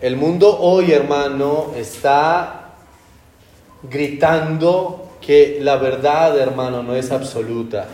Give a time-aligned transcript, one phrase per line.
[0.00, 2.70] El mundo hoy, hermano, está
[3.82, 7.86] gritando que la verdad, hermano, no es absoluta.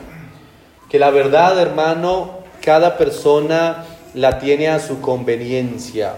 [0.89, 6.15] Que la verdad, hermano, cada persona la tiene a su conveniencia.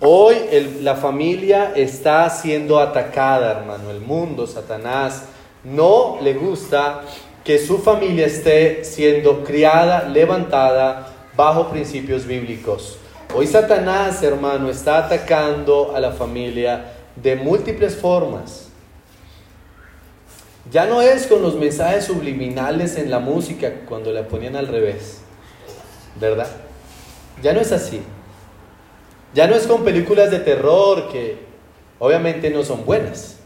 [0.00, 0.36] Hoy
[0.80, 3.90] la familia está siendo atacada, hermano.
[3.90, 5.24] El mundo, Satanás,
[5.64, 7.02] no le gusta
[7.44, 13.00] que su familia esté siendo criada, levantada bajo principios bíblicos.
[13.38, 18.68] Hoy Satanás, hermano, está atacando a la familia de múltiples formas.
[20.72, 25.20] Ya no es con los mensajes subliminales en la música cuando la ponían al revés,
[26.18, 26.46] ¿verdad?
[27.42, 28.00] Ya no es así.
[29.34, 31.36] Ya no es con películas de terror que
[31.98, 33.36] obviamente no son buenas.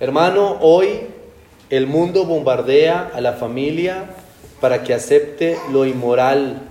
[0.00, 1.08] Hermano, hoy
[1.68, 4.06] el mundo bombardea a la familia
[4.62, 6.70] para que acepte lo inmoral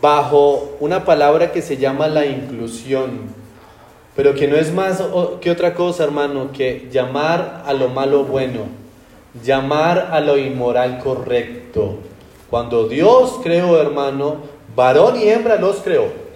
[0.00, 3.34] bajo una palabra que se llama la inclusión,
[4.14, 5.02] pero que no es más
[5.40, 8.62] que otra cosa, hermano, que llamar a lo malo bueno,
[9.42, 11.98] llamar a lo inmoral correcto.
[12.50, 14.36] Cuando Dios creó, hermano,
[14.74, 16.28] varón y hembra los creó.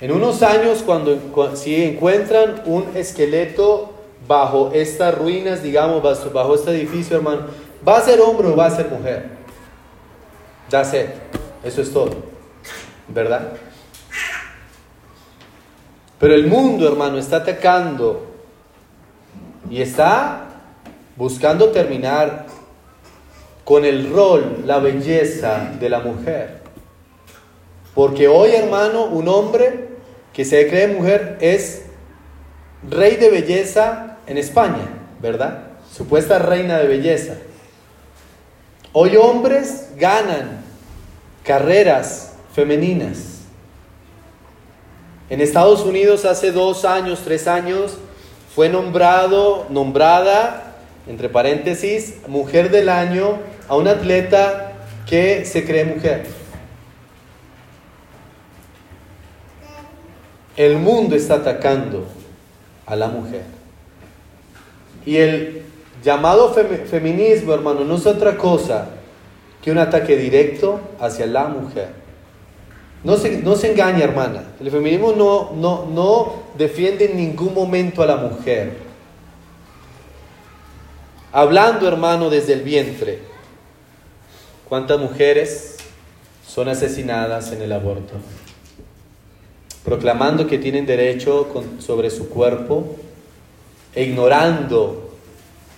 [0.00, 1.18] En unos años, cuando
[1.54, 3.92] si encuentran un esqueleto
[4.26, 6.02] bajo estas ruinas, digamos,
[6.32, 7.42] bajo este edificio, hermano,
[7.86, 9.39] ¿va a ser hombre o va a ser mujer?
[10.70, 11.10] That's it.
[11.64, 12.14] Eso es todo.
[13.08, 13.52] ¿Verdad?
[16.18, 18.26] Pero el mundo, hermano, está atacando
[19.68, 20.46] y está
[21.16, 22.46] buscando terminar
[23.64, 26.60] con el rol, la belleza de la mujer.
[27.94, 29.88] Porque hoy, hermano, un hombre
[30.32, 31.82] que se cree mujer es
[32.88, 34.88] rey de belleza en España,
[35.20, 35.64] ¿verdad?
[35.92, 37.34] Supuesta reina de belleza.
[38.92, 40.62] Hoy hombres ganan
[41.44, 43.42] carreras femeninas.
[45.28, 47.98] En Estados Unidos hace dos años, tres años,
[48.52, 50.74] fue nombrado, nombrada,
[51.06, 54.72] entre paréntesis, mujer del año a una atleta
[55.06, 56.26] que se cree mujer.
[60.56, 62.08] El mundo está atacando
[62.86, 63.44] a la mujer.
[65.06, 65.69] Y el
[66.02, 68.88] llamado feminismo, hermano, no es otra cosa
[69.62, 72.00] que un ataque directo hacia la mujer.
[73.02, 74.44] No se, no se engaña, hermana.
[74.60, 78.76] El feminismo no, no, no defiende en ningún momento a la mujer.
[81.32, 83.20] Hablando, hermano, desde el vientre.
[84.68, 85.76] ¿Cuántas mujeres
[86.46, 88.14] son asesinadas en el aborto?
[89.84, 92.96] Proclamando que tienen derecho sobre su cuerpo
[93.94, 95.09] e ignorando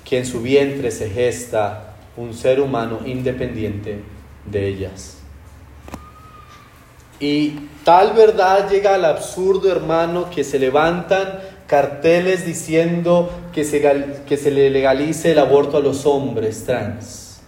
[0.04, 4.02] que en su vientre se gesta un ser humano independiente
[4.44, 5.18] de ellas.
[7.20, 13.80] Y tal verdad llega al absurdo, hermano, que se levantan carteles diciendo que se,
[14.26, 17.40] que se le legalice el aborto a los hombres trans.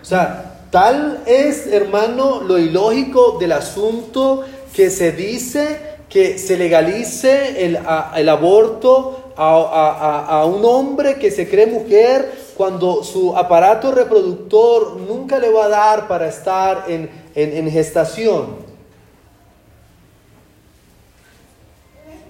[0.00, 7.66] O sea, tal es, hermano, lo ilógico del asunto que se dice que se legalice
[7.66, 7.78] el,
[8.16, 15.50] el aborto a, un hombre que se cree mujer cuando su aparato reproductor nunca le
[15.50, 18.68] va a dar para estar en, en gestación.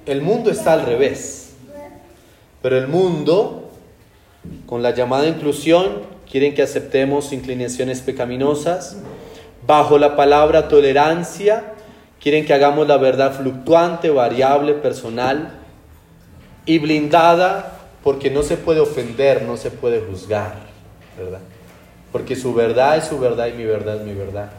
[0.07, 1.55] El mundo está al revés.
[2.63, 3.71] Pero el mundo,
[4.67, 8.99] con la llamada inclusión, quieren que aceptemos inclinaciones pecaminosas.
[9.67, 11.75] Bajo la palabra tolerancia,
[12.21, 15.60] quieren que hagamos la verdad fluctuante, variable, personal
[16.71, 20.55] y blindada porque no se puede ofender, no se puede juzgar,
[21.19, 21.41] ¿verdad?
[22.13, 24.51] Porque su verdad es su verdad y mi verdad es mi verdad.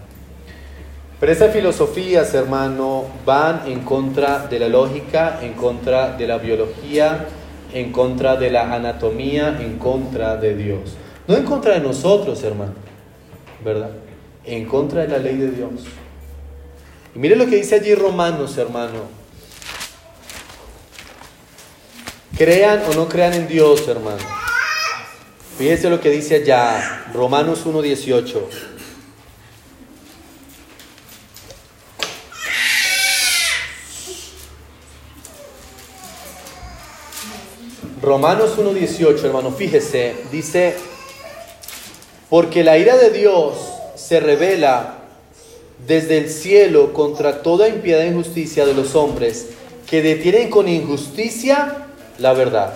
[1.22, 7.28] Pero esas filosofías, hermano, van en contra de la lógica, en contra de la biología,
[7.74, 10.98] en contra de la anatomía, en contra de Dios.
[11.30, 12.74] No en contra de nosotros, hermano,
[13.64, 13.92] ¿verdad?
[14.44, 15.72] En contra de la ley de Dios.
[17.16, 19.21] Y mire lo que dice allí Romanos, hermano.
[22.44, 24.18] Crean o no crean en Dios, hermano.
[25.60, 28.42] Fíjense lo que dice allá, Romanos 1.18.
[38.02, 40.76] Romanos 1.18, hermano, fíjese, dice,
[42.28, 43.54] porque la ira de Dios
[43.96, 45.04] se revela
[45.86, 49.50] desde el cielo contra toda impiedad e injusticia de los hombres
[49.86, 51.90] que detienen con injusticia
[52.22, 52.74] la verdad.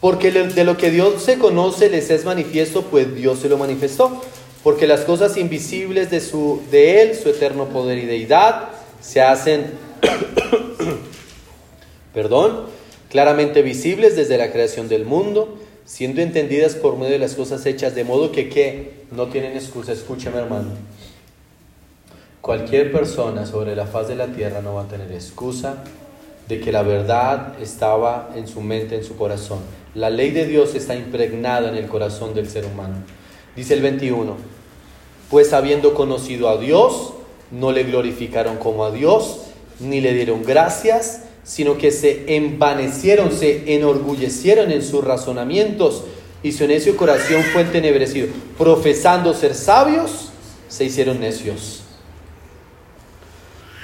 [0.00, 4.22] Porque de lo que Dios se conoce les es manifiesto, pues Dios se lo manifestó.
[4.62, 8.70] porque las cosas invisibles de, su, de Él, su eterno poder y deidad,
[9.00, 9.70] se hacen,
[12.12, 12.64] perdón,
[13.08, 17.94] claramente visibles desde la creación del mundo, siendo entendidas por medio de las cosas hechas,
[17.94, 19.92] de modo que, que no tienen excusa.
[19.92, 20.70] Escúchame, hermano.
[22.40, 25.84] Cualquier persona sobre la faz de la tierra no va a tener excusa
[26.48, 29.58] de que la verdad estaba en su mente, en su corazón.
[29.94, 32.96] La ley de Dios está impregnada en el corazón del ser humano.
[33.56, 34.36] Dice el 21,
[35.30, 37.14] pues habiendo conocido a Dios,
[37.50, 39.40] no le glorificaron como a Dios,
[39.80, 46.04] ni le dieron gracias, sino que se envanecieron, se enorgullecieron en sus razonamientos,
[46.42, 48.28] y su necio corazón fue entenebrecido.
[48.58, 50.30] Profesando ser sabios,
[50.68, 51.85] se hicieron necios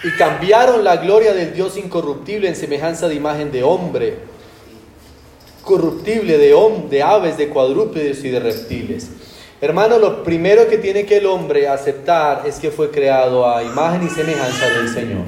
[0.02, 4.16] y cambiaron la gloria del Dios incorruptible en semejanza de imagen de hombre,
[5.62, 6.56] corruptible de,
[6.90, 9.10] de aves, de cuadrúpedos y de reptiles.
[9.60, 14.04] Hermano, lo primero que tiene que el hombre aceptar es que fue creado a imagen
[14.04, 15.22] y semejanza del Señor.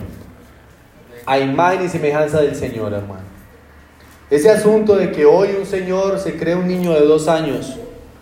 [1.24, 3.22] A imagen y semejanza del Señor, hermano.
[4.28, 7.76] Ese asunto de que hoy un Señor se cree un niño de dos años,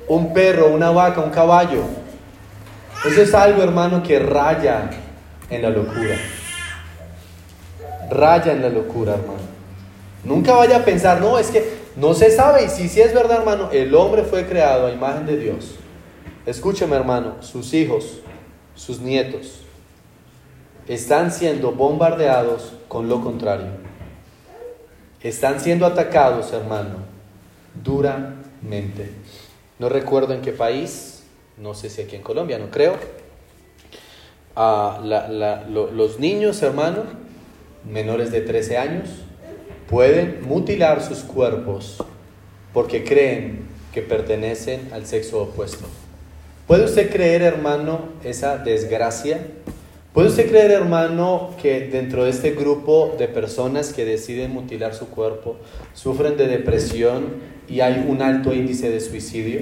[0.07, 1.85] un perro, una vaca, un caballo,
[3.07, 4.91] eso es algo, hermano, que raya
[5.49, 6.17] en la locura
[8.13, 9.53] raya en la locura, hermano.
[10.25, 12.65] Nunca vaya a pensar, no, es que no se sabe.
[12.65, 15.77] Y si es verdad, hermano, el hombre fue creado a imagen de Dios.
[16.47, 18.19] Escúcheme, hermano, sus hijos,
[18.75, 19.61] sus nietos,
[20.89, 23.69] están siendo bombardeados con lo contrario.
[25.21, 26.97] Están siendo atacados, hermano,
[27.83, 29.13] duramente.
[29.79, 31.23] No recuerdo en qué país,
[31.57, 32.97] no sé si aquí en Colombia, no creo.
[34.57, 35.01] Ah,
[35.71, 37.05] los niños, hermano,
[37.91, 39.09] menores de 13 años
[39.89, 41.99] pueden mutilar sus cuerpos
[42.73, 45.87] porque creen que pertenecen al sexo opuesto.
[46.67, 49.41] ¿Puede usted creer, hermano, esa desgracia?
[50.15, 55.09] ¿Puede usted creer, hermano, que dentro de este grupo de personas que deciden mutilar su
[55.09, 55.57] cuerpo
[55.95, 57.27] sufren de depresión
[57.69, 59.61] y hay un alto índice de suicidio?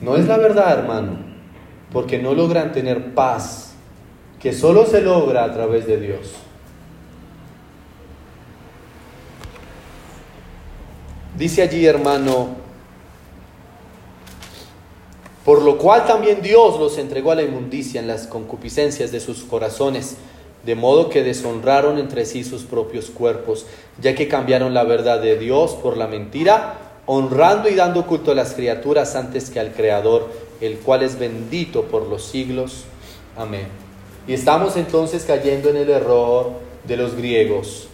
[0.00, 1.18] No es la verdad, hermano,
[1.92, 3.71] porque no logran tener paz
[4.42, 6.32] que solo se logra a través de Dios.
[11.38, 12.48] Dice allí, hermano,
[15.44, 19.44] por lo cual también Dios los entregó a la inmundicia en las concupiscencias de sus
[19.44, 20.16] corazones,
[20.64, 23.66] de modo que deshonraron entre sí sus propios cuerpos,
[24.00, 28.36] ya que cambiaron la verdad de Dios por la mentira, honrando y dando culto a
[28.36, 30.28] las criaturas antes que al Creador,
[30.60, 32.84] el cual es bendito por los siglos.
[33.36, 33.91] Amén.
[34.26, 36.52] Y estamos entonces cayendo en el error
[36.84, 37.88] de los griegos,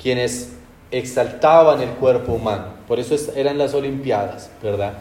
[0.00, 0.50] quienes
[0.90, 2.66] exaltaban el cuerpo humano.
[2.86, 4.94] Por eso eran las Olimpiadas, ¿verdad?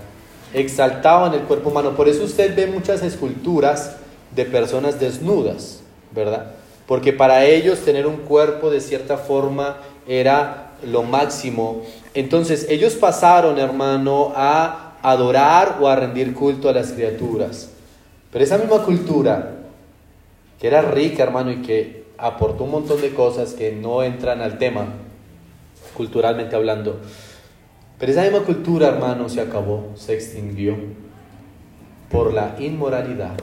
[0.54, 1.92] Exaltaban el cuerpo humano.
[1.92, 3.98] Por eso usted ve muchas esculturas
[4.36, 5.82] de personas desnudas,
[6.12, 6.54] ¿verdad?
[6.88, 9.78] Porque para ellos tener un cuerpo de cierta forma
[10.08, 11.84] era lo máximo.
[12.14, 17.70] Entonces ellos pasaron, hermano, a adorar o a rendir culto a las criaturas.
[18.32, 19.61] Pero esa misma cultura
[20.62, 24.60] que era rica, hermano, y que aportó un montón de cosas que no entran al
[24.60, 24.86] tema,
[25.98, 27.00] culturalmente hablando.
[27.98, 30.76] Pero esa misma cultura, hermano, se acabó, se extinguió
[32.12, 33.38] por la inmoralidad.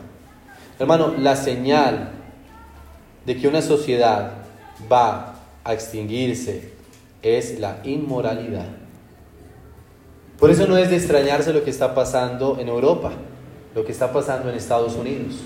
[0.78, 2.12] Hermano, la señal
[3.26, 4.34] de que una sociedad
[4.90, 5.34] va
[5.64, 6.70] a extinguirse
[7.22, 8.68] es la inmoralidad.
[10.38, 13.10] Por eso no es de extrañarse lo que está pasando en Europa,
[13.74, 15.42] lo que está pasando en Estados Unidos.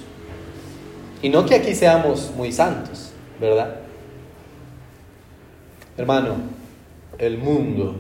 [1.23, 3.77] Y no que aquí seamos muy santos, ¿verdad?
[5.97, 6.35] Hermano,
[7.17, 7.95] el mundo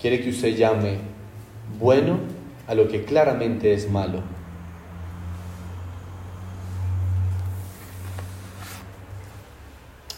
[0.00, 0.98] quiere que usted llame
[1.80, 2.18] bueno
[2.66, 4.20] a lo que claramente es malo.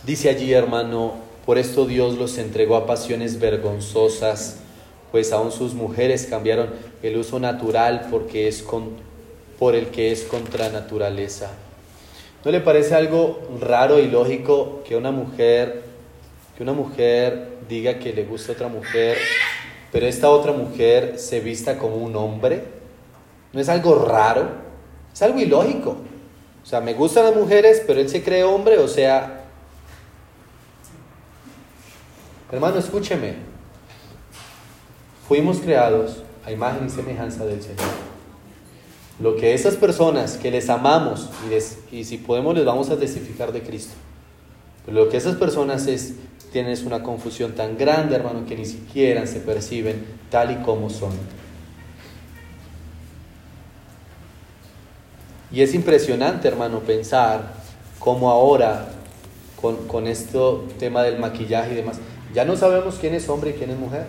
[0.04, 1.14] Dice allí, hermano,
[1.46, 4.58] por esto Dios los entregó a pasiones vergonzosas,
[5.12, 6.70] pues aún sus mujeres cambiaron
[7.02, 8.90] el uso natural porque es con,
[9.58, 11.52] por el que es contra naturaleza.
[12.44, 15.82] ¿No le parece algo raro y lógico que una mujer,
[16.56, 19.16] que una mujer diga que le gusta a otra mujer,
[19.90, 22.64] pero esta otra mujer se vista como un hombre?
[23.54, 24.48] ¿No es algo raro?
[25.12, 25.96] Es algo ilógico.
[26.62, 29.44] O sea, me gustan las mujeres, pero él se cree hombre, o sea...
[32.52, 33.36] Hermano, escúcheme.
[35.26, 38.13] Fuimos creados a imagen y semejanza del Señor.
[39.20, 41.30] Lo que esas personas que les amamos
[41.90, 43.94] y, y si podemos les vamos a testificar de Cristo.
[44.86, 46.14] Lo que esas personas es,
[46.52, 51.12] tienen una confusión tan grande, hermano, que ni siquiera se perciben tal y como son.
[55.50, 57.52] Y es impresionante, hermano, pensar
[58.00, 58.88] cómo ahora,
[59.60, 60.38] con, con este
[60.80, 61.98] tema del maquillaje y demás,
[62.34, 64.06] ya no sabemos quién es hombre y quién es mujer.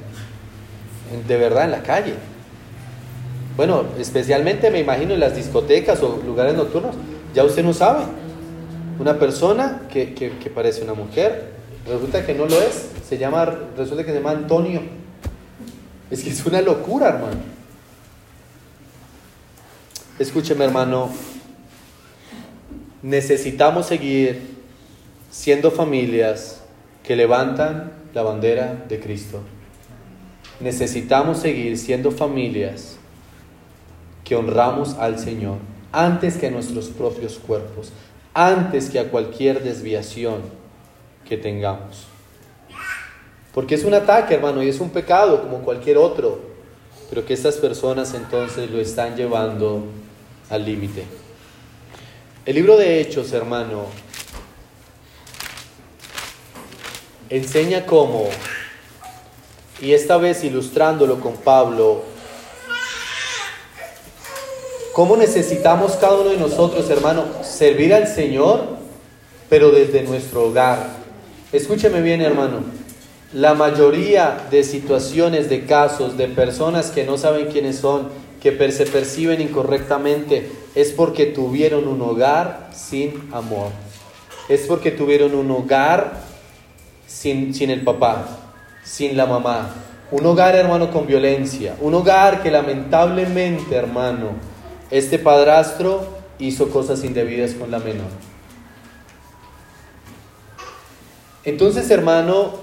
[1.28, 2.16] De verdad, en la calle.
[3.56, 6.96] Bueno, especialmente me imagino en las discotecas o lugares nocturnos,
[7.34, 8.04] ya usted no sabe.
[9.00, 11.52] Una persona que, que, parece una mujer,
[11.88, 13.46] resulta que no lo es, se llama,
[13.78, 14.82] resulta que se llama Antonio.
[16.10, 17.38] Es que es una locura, hermano.
[20.18, 21.10] Escúcheme, hermano,
[23.02, 24.56] necesitamos seguir
[25.30, 26.62] siendo familias
[27.04, 29.42] que levantan la bandera de Cristo.
[30.62, 32.98] Necesitamos seguir siendo familias
[34.26, 35.58] que honramos al Señor
[35.96, 37.94] antes que a nuestros propios cuerpos,
[38.34, 40.42] antes que a cualquier desviación
[41.24, 42.04] que tengamos.
[43.54, 46.42] Porque es un ataque, hermano, y es un pecado como cualquier otro,
[47.10, 49.86] pero que estas personas entonces lo están llevando
[50.50, 51.06] al límite.
[52.46, 53.86] El libro de Hechos, hermano,
[57.30, 58.26] enseña cómo,
[59.82, 62.04] y esta vez ilustrándolo con Pablo,
[64.96, 68.62] ¿Cómo necesitamos cada uno de nosotros, hermano, servir al Señor,
[69.50, 70.88] pero desde nuestro hogar?
[71.52, 72.60] Escúcheme bien, hermano.
[73.34, 78.08] La mayoría de situaciones, de casos, de personas que no saben quiénes son,
[78.40, 83.72] que se perciben incorrectamente, es porque tuvieron un hogar sin amor.
[84.48, 86.22] Es porque tuvieron un hogar
[87.06, 88.28] sin, sin el papá,
[88.86, 89.76] sin la mamá.
[90.12, 91.76] Un hogar, hermano, con violencia.
[91.82, 94.55] Un hogar que lamentablemente, hermano,
[94.98, 96.06] este padrastro
[96.40, 98.08] hizo cosas indebidas con la menor.
[101.44, 102.54] Entonces, hermano,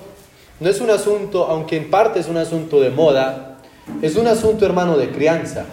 [0.59, 3.59] no es un asunto, aunque en parte es un asunto de moda,
[4.01, 5.67] es un asunto, hermano, de crianza.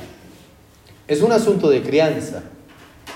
[1.07, 2.43] Es un asunto de crianza.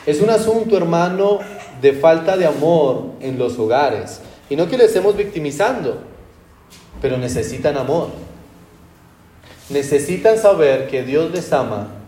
[0.05, 1.39] Es un asunto, hermano,
[1.81, 4.21] de falta de amor en los hogares.
[4.49, 6.01] Y no que le estemos victimizando,
[7.01, 8.09] pero necesitan amor.
[9.69, 12.02] Necesitan saber que Dios les ama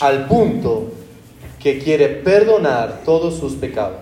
[0.00, 0.88] al punto
[1.60, 4.00] que quiere perdonar todos sus pecados.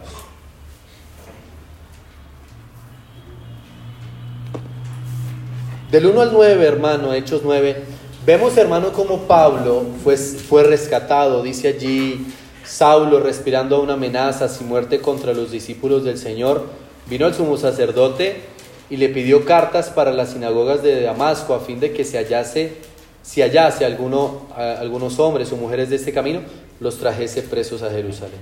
[5.90, 7.76] Del 1 al 9, hermano, Hechos 9,
[8.25, 11.42] vemos, hermano, como Pablo fue, fue rescatado.
[11.42, 12.26] Dice allí
[12.64, 16.66] Saulo, respirando una amenaza y muerte contra los discípulos del Señor,
[17.11, 18.40] vino el sumo sacerdote
[18.88, 22.76] y le pidió cartas para las sinagogas de Damasco a fin de que se hallase
[23.23, 26.41] si hallase alguno, algunos hombres o mujeres de este camino,
[26.81, 28.41] los trajese presos a Jerusalén.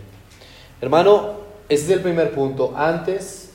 [0.80, 2.72] Hermano, ese es el primer punto.
[2.74, 3.50] Antes,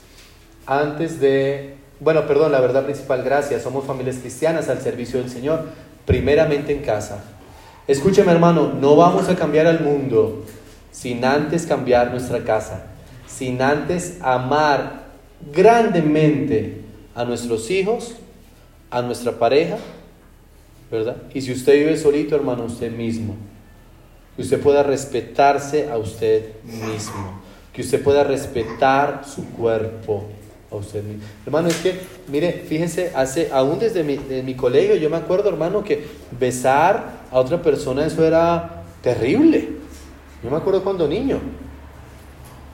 [0.65, 5.65] antes de, bueno, perdón, la verdad principal, gracias, somos familias cristianas al servicio del Señor,
[6.05, 7.24] primeramente en casa.
[7.88, 10.44] Escúcheme hermano, no vamos a cambiar al mundo
[10.91, 12.86] sin antes cambiar nuestra casa,
[13.27, 15.05] sin antes amar
[15.51, 16.82] grandemente
[17.15, 18.15] a nuestros hijos,
[18.91, 19.77] a nuestra pareja
[20.91, 21.17] ¿verdad?
[21.33, 23.35] Y si usted vive solito, hermano, usted mismo.
[24.35, 27.41] Que usted pueda respetarse a usted mismo.
[27.73, 30.25] Que usted pueda respetar su cuerpo
[30.71, 31.23] a usted mismo.
[31.45, 35.83] Hermano, es que, mire, fíjense, hace, aún desde mi, mi colegio, yo me acuerdo, hermano,
[35.83, 36.05] que
[36.37, 39.69] besar a otra persona, eso era terrible.
[40.43, 41.39] Yo me acuerdo cuando niño.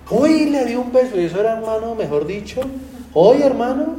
[0.09, 2.61] Hoy le dio un beso y eso era, hermano, mejor dicho.
[3.13, 3.95] Hoy, hermano,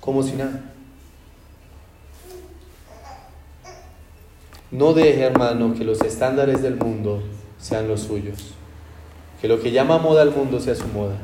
[0.00, 0.72] como si nada.
[4.70, 7.22] No deje, hermano, que los estándares del mundo
[7.58, 8.52] sean los suyos.
[9.40, 11.16] Que lo que llama moda al mundo sea su moda.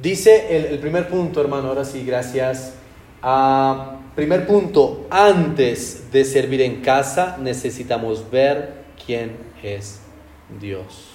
[0.00, 2.74] Dice el, primer punto, hermano, ahora sí, gracias.
[3.22, 10.00] Ah, primer punto, antes de servir en casa necesitamos ver quién es
[10.60, 11.08] Dios.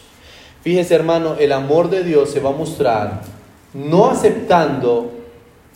[0.62, 3.22] Fíjese, hermano, el amor de Dios se va a mostrar
[3.74, 5.12] no aceptando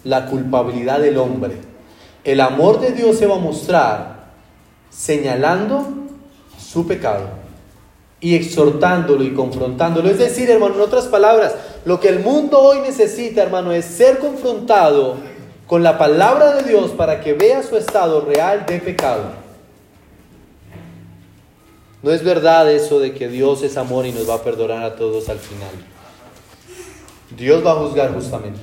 [0.03, 1.72] la culpabilidad del hombre
[2.23, 4.25] el amor de Dios se va a mostrar
[4.89, 5.87] señalando
[6.57, 7.27] su pecado
[8.19, 10.09] y exhortándolo y confrontándolo.
[10.09, 14.19] Es decir, hermano, en otras palabras, lo que el mundo hoy necesita, hermano, es ser
[14.19, 15.17] confrontado
[15.67, 19.23] con la palabra de Dios para que vea su estado real de pecado.
[22.01, 24.95] No es verdad eso de que Dios es amor y nos va a perdonar a
[24.95, 25.71] todos al final.
[27.35, 28.61] Dios va a juzgar justamente.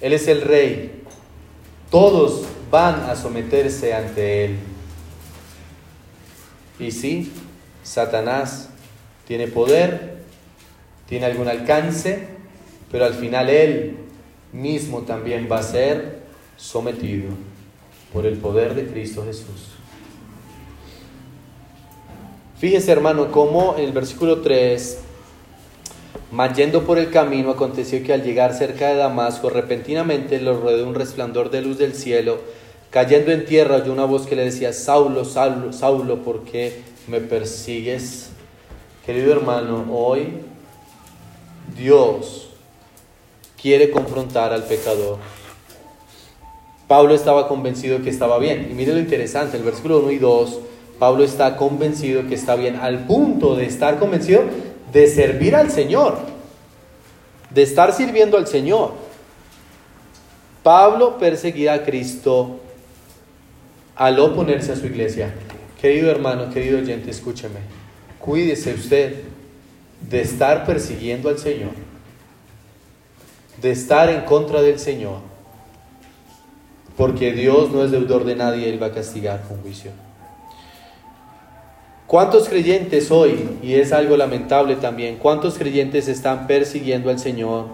[0.00, 1.04] Él es el rey
[1.90, 4.56] todos van a someterse ante Él.
[6.78, 7.32] Y sí,
[7.82, 8.68] Satanás
[9.26, 10.18] tiene poder,
[11.08, 12.28] tiene algún alcance,
[12.90, 13.96] pero al final Él
[14.52, 16.22] mismo también va a ser
[16.56, 17.30] sometido
[18.12, 19.68] por el poder de Cristo Jesús.
[22.58, 24.98] Fíjese hermano, cómo en el versículo 3,
[26.30, 30.86] mas yendo por el camino, aconteció que al llegar cerca de Damasco, repentinamente lo rodeó
[30.86, 32.38] un resplandor de luz del cielo.
[32.90, 37.20] Cayendo en tierra oyó una voz que le decía, Saulo, Saulo, Saulo, ¿por qué me
[37.20, 38.30] persigues?
[39.06, 40.40] Querido hermano, hoy
[41.76, 42.50] Dios
[43.60, 45.18] quiere confrontar al pecador.
[46.86, 48.68] Pablo estaba convencido que estaba bien.
[48.70, 50.58] Y mire lo interesante, el versículo 1 y 2,
[50.98, 54.42] Pablo está convencido que está bien, al punto de estar convencido
[54.92, 56.18] de servir al Señor,
[57.50, 58.92] de estar sirviendo al Señor.
[60.62, 62.60] Pablo perseguía a Cristo
[63.96, 65.34] al oponerse a su iglesia.
[65.80, 67.60] Querido hermano, querido oyente, escúcheme.
[68.18, 69.22] Cuídese usted
[70.00, 71.70] de estar persiguiendo al Señor,
[73.60, 75.20] de estar en contra del Señor,
[76.96, 79.92] porque Dios no es deudor de nadie, Él va a castigar con juicio.
[82.08, 87.66] ¿Cuántos creyentes hoy, y es algo lamentable también, cuántos creyentes están persiguiendo al Señor,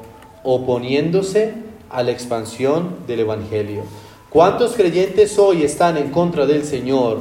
[0.43, 1.55] oponiéndose
[1.89, 3.85] a la expansión del Evangelio?
[4.31, 7.21] ¿Cuántos creyentes hoy están en contra del Señor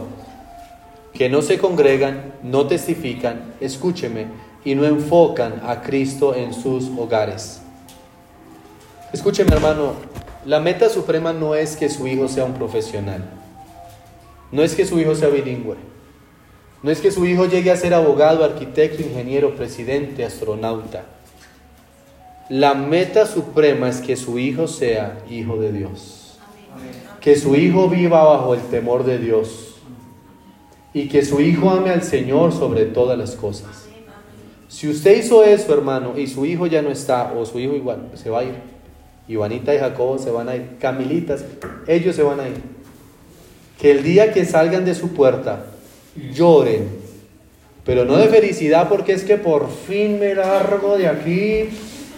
[1.13, 4.25] que no se congregan, no testifican, escúcheme,
[4.65, 7.61] y no enfocan a Cristo en sus hogares?
[9.13, 9.93] Escúcheme hermano,
[10.45, 13.23] la meta suprema no es que su hijo sea un profesional,
[14.51, 15.92] no es que su hijo sea bilingüe,
[16.83, 21.05] no es que su hijo llegue a ser abogado, arquitecto, ingeniero, presidente, astronauta.
[22.49, 26.23] La meta suprema es que su hijo sea hijo de Dios
[27.23, 29.75] que su hijo viva bajo el temor de Dios
[30.93, 33.85] y que su hijo ame al Señor sobre todas las cosas.
[34.67, 38.09] Si usted hizo eso, hermano, y su hijo ya no está, o su hijo igual,
[38.15, 38.55] se va a ir.
[39.29, 41.45] Ivanita y Jacobo se van a ir, Camilitas,
[41.87, 42.61] ellos se van a ir.
[43.79, 45.67] Que el día que salgan de su puerta
[46.15, 46.89] lloren,
[47.85, 51.69] pero no de felicidad porque es que por fin me largo de aquí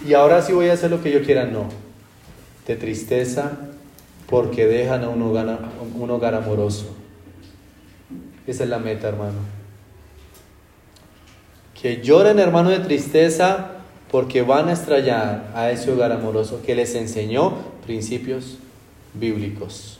[0.06, 1.68] y ahora sí voy a hacer lo que yo quiera, no.
[2.66, 3.52] De tristeza,
[4.28, 5.58] porque dejan a un hogar,
[5.94, 6.94] un hogar amoroso.
[8.46, 9.38] Esa es la meta, hermano.
[11.80, 13.72] Que lloren, hermano, de tristeza
[14.10, 17.54] porque van a estrellar a ese hogar amoroso que les enseñó
[17.84, 18.58] principios
[19.14, 19.98] bíblicos.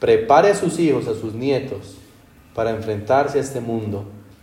[0.00, 1.97] Prepare a sus hijos, a sus nietos,
[2.58, 4.02] para enfrentarse a este mundo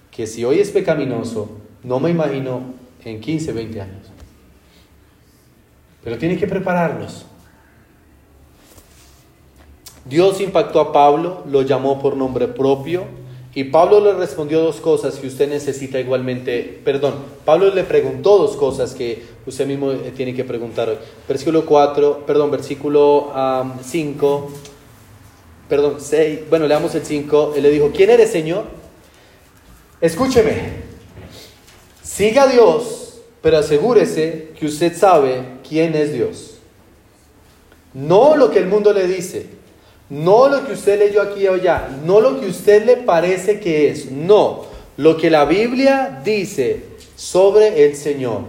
[0.10, 1.50] que si hoy es pecaminoso,
[1.84, 2.62] no me imagino
[3.04, 4.08] en 15, 20 años.
[6.02, 7.26] Pero tiene que prepararlos.
[10.06, 13.04] Dios impactó a Pablo, lo llamó por nombre propio
[13.54, 18.56] y Pablo le respondió dos cosas que usted necesita igualmente, perdón, Pablo le preguntó dos
[18.56, 20.98] cosas que usted mismo eh, tiene que preguntar hoy.
[21.28, 23.34] Versículo 4, perdón, versículo
[23.82, 24.52] 5,
[25.70, 28.66] perdón, 6, bueno, leamos el 5, él le dijo, ¿quién eres Señor?
[30.02, 30.84] Escúcheme,
[32.04, 36.56] siga a Dios, pero asegúrese que usted sabe quién es Dios.
[37.94, 39.48] No lo que el mundo le dice,
[40.10, 43.90] no lo que usted leyó aquí o allá, no lo que usted le parece que
[43.90, 44.66] es, no,
[44.98, 46.84] lo que la Biblia dice
[47.16, 48.42] sobre el Señor.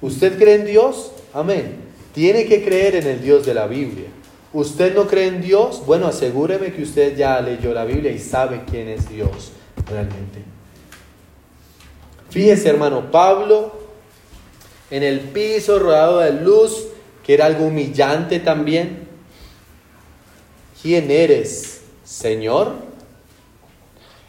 [0.00, 1.12] ¿Usted cree en Dios?
[1.32, 1.76] Amén.
[2.14, 4.08] Tiene que creer en el Dios de la Biblia.
[4.54, 5.82] ¿Usted no cree en Dios?
[5.84, 9.52] Bueno, asegúreme que usted ya leyó la Biblia y sabe quién es Dios
[9.86, 10.42] realmente.
[12.30, 13.84] Fíjese, hermano, Pablo
[14.90, 16.86] en el piso rodeado de luz,
[17.22, 19.04] que era algo humillante también.
[20.84, 22.72] ¿quién eres, Señor?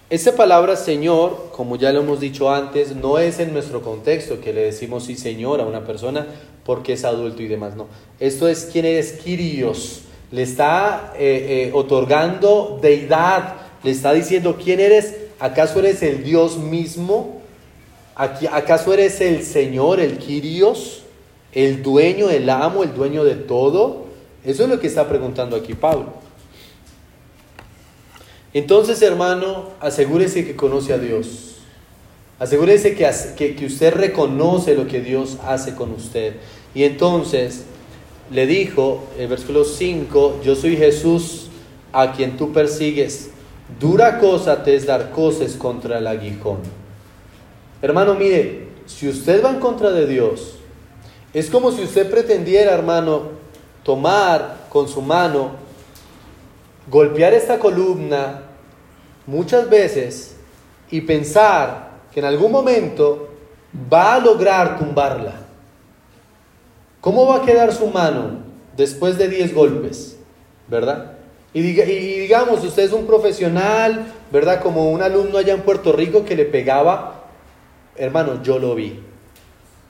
[0.09, 4.53] Esa palabra Señor, como ya lo hemos dicho antes, no es en nuestro contexto que
[4.53, 6.25] le decimos sí Señor a una persona
[6.63, 7.87] porque es adulto y demás, no.
[8.21, 10.03] Esto es quién eres, Kyrios.
[10.35, 16.57] Le está eh, eh, otorgando deidad, le está diciendo quién eres, ¿acaso eres el Dios
[16.57, 17.41] mismo?
[18.15, 21.03] ¿Acaso eres el Señor, el Kyrios,
[21.53, 24.07] el dueño, el amo, el dueño de todo?
[24.43, 26.07] Eso es lo que está preguntando aquí Pablo.
[28.53, 31.55] Entonces, hermano, asegúrese que conoce a Dios.
[32.39, 36.35] Asegúrese que, que, usted reconoce lo que Dios hace con usted.
[36.73, 37.63] Y entonces
[38.31, 41.49] le dijo, en versículo 5, yo soy Jesús
[41.93, 43.31] a quien tú persigues.
[43.79, 46.59] Dura cosa te es dar cosas contra el aguijón.
[47.81, 50.55] Hermano, mire, si usted va en contra de Dios,
[51.33, 53.29] es como si usted pretendiera, hermano,
[53.83, 55.65] tomar con su mano
[56.87, 58.41] golpear esta columna
[59.25, 60.35] muchas veces
[60.91, 63.29] y pensar que en algún momento
[63.91, 65.44] va a lograr tumbarla.
[67.05, 68.39] ¿Cómo va a quedar su mano
[68.75, 70.17] después de 10 golpes?
[70.67, 71.11] ¿Verdad?
[71.53, 74.59] Y, digamos, usted es un profesional, ¿verdad?
[74.59, 77.25] Como un alumno allá en Puerto Rico que le pegaba,
[77.95, 79.01] hermano, yo lo vi.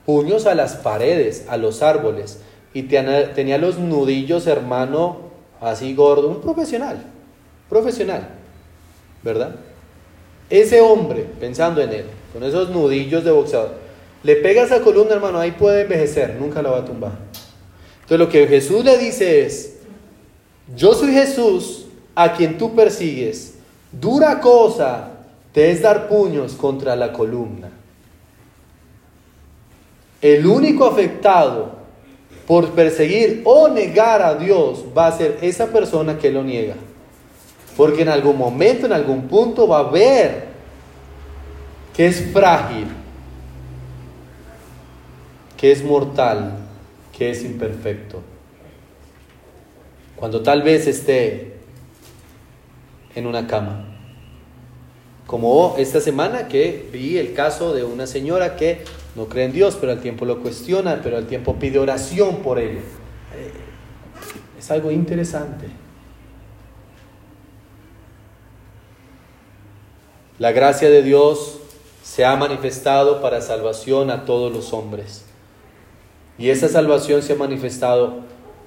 [0.04, 2.42] Puños a las paredes, a los árboles.
[2.74, 5.16] Y tenía los nudillos, hermano,
[5.62, 6.28] así gordo.
[6.28, 7.02] Un profesional,
[7.70, 8.28] profesional,
[9.22, 9.56] ¿verdad?
[10.50, 13.85] Ese hombre, pensando en él, con esos nudillos de boxeador,
[14.26, 17.12] le pega esa columna, hermano, ahí puede envejecer, nunca la va a tumbar.
[17.94, 19.76] Entonces lo que Jesús le dice es,
[20.74, 23.54] yo soy Jesús a quien tú persigues.
[23.92, 25.10] Dura cosa
[25.52, 27.70] te es dar puños contra la columna.
[30.20, 31.76] El único afectado
[32.48, 36.74] por perseguir o negar a Dios va a ser esa persona que lo niega.
[37.76, 40.46] Porque en algún momento, en algún punto va a ver
[41.94, 42.88] que es frágil,
[45.56, 46.56] que es mortal,
[47.16, 48.22] que es imperfecto
[50.16, 51.52] cuando tal vez esté
[53.14, 53.84] en una cama.
[55.26, 58.82] Como esta semana que vi el caso de una señora que
[59.14, 62.58] no cree en Dios, pero al tiempo lo cuestiona, pero al tiempo pide oración por
[62.58, 62.78] él.
[62.78, 63.52] Eh,
[64.58, 65.66] es algo interesante.
[70.38, 71.58] La gracia de Dios
[72.02, 75.25] se ha manifestado para salvación a todos los hombres.
[76.38, 78.20] Y esa salvación se ha manifestado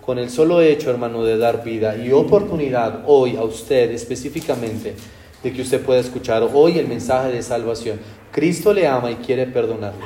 [0.05, 4.95] con el solo hecho, hermano, de dar vida y oportunidad hoy a usted específicamente
[5.43, 7.99] de que usted pueda escuchar hoy el mensaje de salvación.
[8.31, 10.05] Cristo le ama y quiere perdonarle.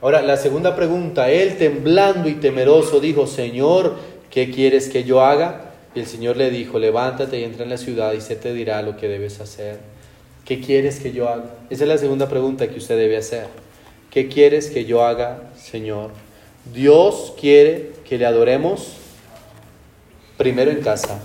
[0.00, 3.96] Ahora, la segunda pregunta, él temblando y temeroso dijo, Señor,
[4.30, 5.72] ¿qué quieres que yo haga?
[5.94, 8.80] Y el Señor le dijo, levántate y entra en la ciudad y se te dirá
[8.82, 9.80] lo que debes hacer.
[10.44, 11.44] ¿Qué quieres que yo haga?
[11.68, 13.48] Esa es la segunda pregunta que usted debe hacer.
[14.10, 16.10] ¿Qué quieres que yo haga, Señor?
[16.72, 18.96] Dios quiere que le adoremos
[20.36, 21.20] primero en casa.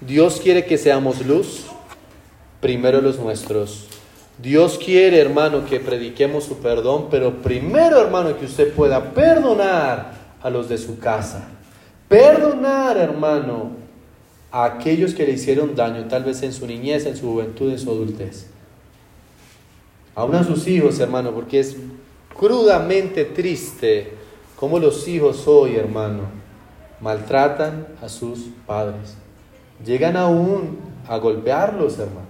[0.00, 1.66] Dios quiere que seamos luz,
[2.60, 3.86] primero los nuestros.
[4.38, 10.48] Dios quiere, hermano, que prediquemos su perdón, pero primero, hermano, que usted pueda perdonar a
[10.48, 11.48] los de su casa.
[12.08, 13.72] Perdonar, hermano,
[14.50, 17.78] a aquellos que le hicieron daño, tal vez en su niñez, en su juventud, en
[17.78, 18.46] su adultez.
[20.14, 21.76] Aún a sus hijos, hermano, porque es
[22.40, 24.14] crudamente triste
[24.56, 26.22] como los hijos hoy, hermano,
[26.98, 29.14] maltratan a sus padres.
[29.84, 32.28] Llegan aún a golpearlos, hermano.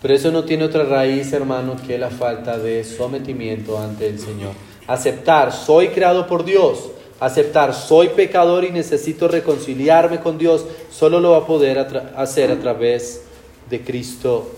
[0.00, 4.52] Pero eso no tiene otra raíz, hermano, que la falta de sometimiento ante el Señor.
[4.86, 6.90] Aceptar, soy creado por Dios.
[7.20, 10.64] Aceptar, soy pecador y necesito reconciliarme con Dios.
[10.90, 11.78] Solo lo va a poder
[12.16, 13.24] hacer a través
[13.68, 14.50] de Cristo.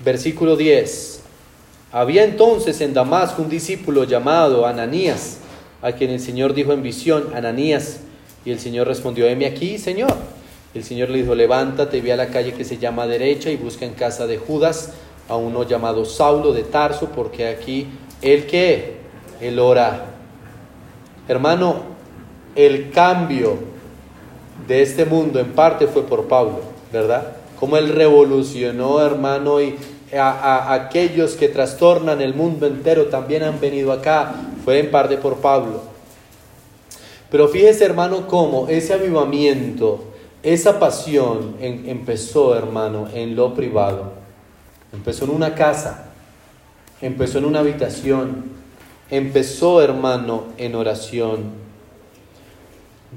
[0.00, 1.17] Versículo 10.
[1.90, 5.38] Había entonces en Damasco un discípulo llamado Ananías,
[5.80, 8.00] a quien el Señor dijo en visión, Ananías,
[8.44, 10.14] y el Señor respondió, heme aquí, Señor.
[10.74, 13.86] El Señor le dijo, levántate, ve a la calle que se llama derecha y busca
[13.86, 14.92] en casa de Judas
[15.28, 17.86] a uno llamado Saulo de Tarso, porque aquí
[18.20, 18.98] el que,
[19.40, 20.06] él ora.
[21.26, 21.82] Hermano,
[22.54, 23.58] el cambio
[24.66, 26.60] de este mundo en parte fue por Pablo,
[26.92, 27.36] ¿verdad?
[27.58, 29.74] Como él revolucionó, hermano, y
[30.16, 35.36] a, aquellos que trastornan el mundo entero también han venido acá, fue en parte por
[35.38, 35.82] Pablo.
[37.30, 40.04] Pero fíjese hermano cómo ese avivamiento,
[40.42, 44.12] esa pasión empezó hermano en lo privado,
[44.92, 46.06] empezó en una casa,
[47.02, 48.44] empezó en una habitación,
[49.10, 51.68] empezó hermano en oración.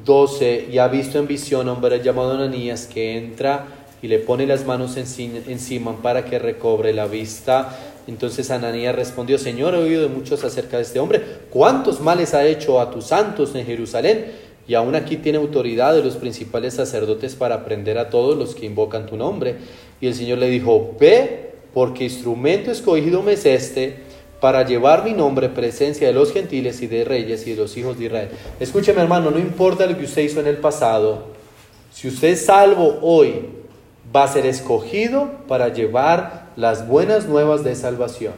[0.06, 3.65] 12, y ha visto en visión a un hombre llamado Ananías que entra
[4.01, 7.77] y le pone las manos encima para que recobre la vista.
[8.07, 12.45] Entonces Ananías respondió, Señor, he oído de muchos acerca de este hombre, ¿cuántos males ha
[12.45, 14.31] hecho a tus santos en Jerusalén?
[14.67, 18.65] Y aún aquí tiene autoridad de los principales sacerdotes para prender a todos los que
[18.65, 19.55] invocan tu nombre.
[19.99, 25.13] Y el Señor le dijo, ve, porque instrumento escogido me es este para llevar mi
[25.13, 28.29] nombre presencia de los gentiles y de reyes y de los hijos de Israel.
[28.59, 31.25] Escúcheme hermano, no importa lo que usted hizo en el pasado,
[31.93, 33.61] si usted es salvo hoy,
[34.13, 38.34] va a ser escogido para llevar las buenas nuevas de salvación.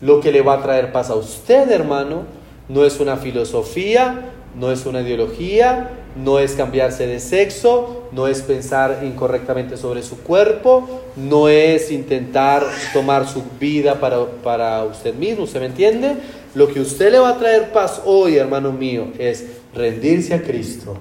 [0.00, 2.22] Lo que le va a traer paz a usted, hermano,
[2.68, 8.42] no es una filosofía, no es una ideología, no es cambiarse de sexo, no es
[8.42, 15.46] pensar incorrectamente sobre su cuerpo, no es intentar tomar su vida para, para usted mismo,
[15.46, 16.16] ¿se me entiende?
[16.54, 20.96] Lo que usted le va a traer paz hoy, hermano mío, es rendirse a Cristo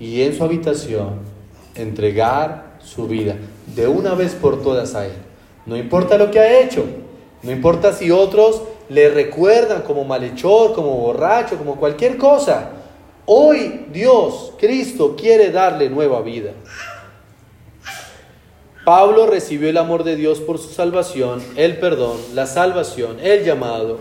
[0.00, 1.37] y en su habitación
[1.78, 3.36] entregar su vida
[3.74, 5.12] de una vez por todas a Él.
[5.66, 6.84] No importa lo que ha hecho,
[7.42, 12.70] no importa si otros le recuerdan como malhechor, como borracho, como cualquier cosa.
[13.26, 16.52] Hoy Dios, Cristo, quiere darle nueva vida.
[18.84, 23.98] Pablo recibió el amor de Dios por su salvación, el perdón, la salvación, el llamado.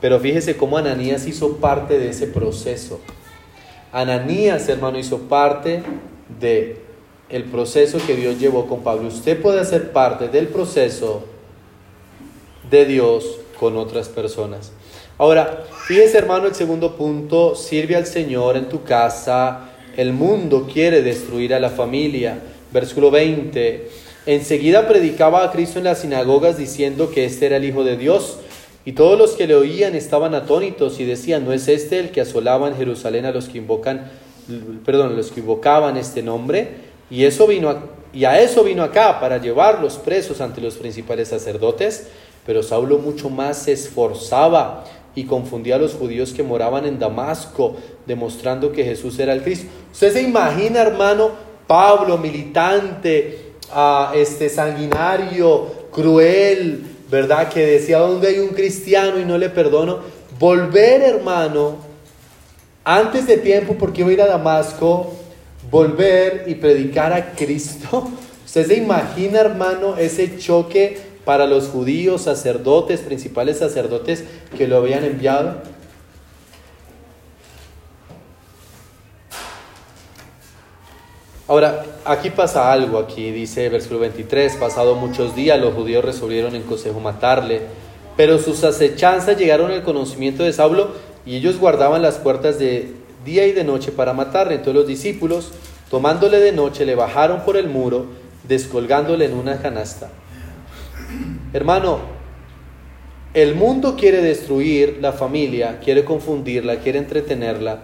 [0.00, 3.00] Pero fíjese cómo Ananías hizo parte de ese proceso.
[3.92, 5.82] Ananías, hermano, hizo parte
[6.40, 6.80] de
[7.28, 9.08] el proceso que Dios llevó con Pablo.
[9.08, 11.24] Usted puede hacer parte del proceso
[12.70, 14.72] de Dios con otras personas.
[15.18, 19.70] Ahora, fíjese hermano, el segundo punto, sirve al Señor en tu casa.
[19.96, 22.38] El mundo quiere destruir a la familia
[22.72, 23.88] versículo 20.
[24.26, 28.38] Enseguida predicaba a Cristo en las sinagogas diciendo que este era el Hijo de Dios.
[28.84, 32.20] Y todos los que le oían estaban atónitos y decían, ¿no es este el que
[32.20, 34.10] asolaba en Jerusalén a los que invocan,
[34.84, 36.88] perdón, los que invocaban este nombre?
[37.10, 37.82] Y eso vino a,
[38.12, 42.08] y a eso vino acá para llevarlos presos ante los principales sacerdotes.
[42.46, 44.84] Pero Saulo mucho más se esforzaba
[45.14, 49.66] y confundía a los judíos que moraban en Damasco, demostrando que Jesús era el Cristo.
[49.92, 51.30] Usted se imagina, hermano,
[51.66, 57.48] Pablo, militante, ah, este, sanguinario, cruel, ¿verdad?
[57.48, 59.98] Que decía, ¿dónde hay un cristiano y no le perdono?
[60.38, 61.87] Volver, hermano,
[62.90, 65.12] antes de tiempo, porque voy a ir a Damasco,
[65.70, 68.08] volver y predicar a Cristo.
[68.46, 74.24] ¿Usted se imagina, hermano, ese choque para los judíos, sacerdotes, principales sacerdotes
[74.56, 75.60] que lo habían enviado?
[81.46, 86.62] Ahora, aquí pasa algo, aquí dice versículo 23, pasado muchos días los judíos resolvieron en
[86.62, 87.60] consejo matarle,
[88.16, 93.46] pero sus acechanzas llegaron al conocimiento de Saulo y ellos guardaban las puertas de día
[93.46, 94.54] y de noche para matarle.
[94.54, 95.52] Entonces los discípulos,
[95.90, 98.06] tomándole de noche, le bajaron por el muro,
[98.48, 100.08] descolgándole en una canasta.
[101.52, 101.98] Hermano,
[103.34, 107.80] el mundo quiere destruir la familia, quiere confundirla, quiere entretenerla.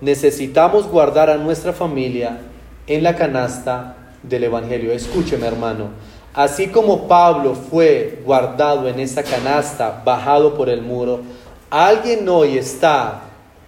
[0.00, 2.38] Necesitamos guardar a nuestra familia
[2.86, 4.92] en la canasta del Evangelio.
[4.92, 5.88] Escúcheme hermano,
[6.32, 11.22] así como Pablo fue guardado en esa canasta, bajado por el muro,
[11.70, 13.22] alguien hoy está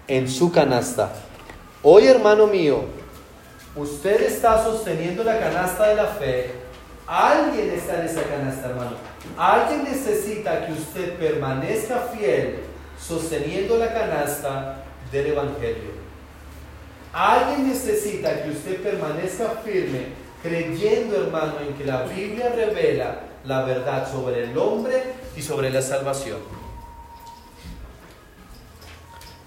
[0.07, 1.11] en su canasta.
[1.83, 2.85] Hoy hermano mío,
[3.75, 6.51] usted está sosteniendo la canasta de la fe.
[7.07, 8.97] Alguien está en esa canasta, hermano.
[9.39, 12.61] Alguien necesita que usted permanezca fiel
[13.01, 14.83] sosteniendo la canasta
[15.13, 16.07] del Evangelio.
[17.13, 20.09] Alguien necesita que usted permanezca firme,
[20.43, 25.03] creyendo, hermano, en que la Biblia revela la verdad sobre el hombre
[25.37, 26.56] y sobre la salvación.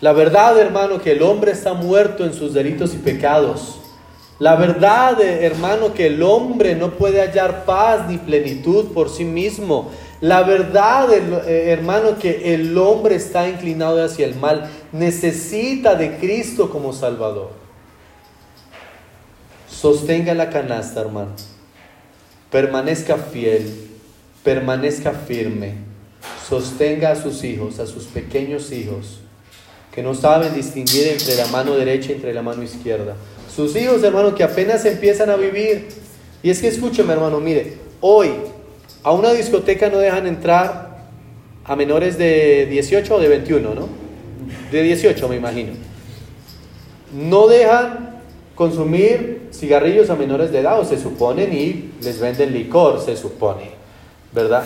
[0.02, 3.80] La verdad, hermano, que el hombre está muerto en sus delitos y pecados.
[4.40, 9.92] La verdad, hermano, que el hombre no puede hallar paz ni plenitud por sí mismo.
[10.22, 16.70] La verdad, eh, hermano, que el hombre está inclinado hacia el mal, necesita de Cristo
[16.70, 17.52] como Salvador.
[19.70, 21.32] Sostenga la canasta, hermano.
[22.50, 23.90] Permanezca fiel,
[24.44, 25.76] permanezca firme.
[26.48, 29.20] Sostenga a sus hijos, a sus pequeños hijos,
[30.00, 33.18] que no saben distinguir entre la mano derecha y entre la mano izquierda.
[33.54, 35.90] Sus hijos, hermano, que apenas empiezan a vivir.
[36.42, 38.30] Y es que escúcheme, hermano, mire, hoy
[39.04, 41.02] a una discoteca no dejan entrar
[41.66, 43.90] a menores de 18 o de 21, ¿no?
[44.72, 45.74] De 18 me imagino.
[47.14, 48.22] No dejan
[48.56, 53.72] consumir cigarrillos a menores de edad, o se suponen, y les venden licor, se supone,
[54.32, 54.64] ¿verdad?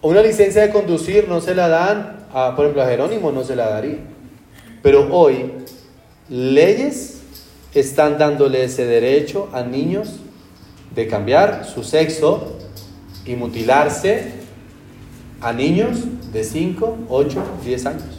[0.00, 3.56] Una licencia de conducir no se la dan, a, por ejemplo, a Jerónimo no se
[3.56, 3.98] la daría.
[4.88, 5.52] Pero hoy,
[6.30, 7.20] leyes
[7.74, 10.14] están dándole ese derecho a niños
[10.94, 12.56] de cambiar su sexo
[13.26, 14.32] y mutilarse
[15.42, 15.98] a niños
[16.32, 18.18] de 5, 8, 10 años.